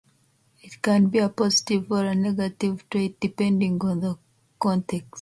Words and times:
It 0.63 0.81
can 0.81 1.09
be 1.09 1.19
a 1.19 1.29
positive 1.29 1.91
or 1.91 2.15
negative 2.15 2.89
trait 2.89 3.19
depending 3.19 3.79
on 3.83 3.99
the 3.99 4.17
context. 4.59 5.05